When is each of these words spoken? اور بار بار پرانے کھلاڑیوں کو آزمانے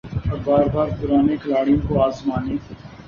اور 0.27 0.39
بار 0.45 0.65
بار 0.73 0.87
پرانے 0.97 1.35
کھلاڑیوں 1.41 1.79
کو 1.87 2.01
آزمانے 2.03 2.55